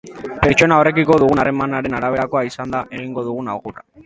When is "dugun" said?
1.25-1.43, 3.31-3.55